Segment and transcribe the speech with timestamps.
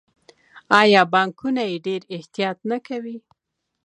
[0.81, 3.17] آیا بانکونه یې ډیر احتیاط نه کوي؟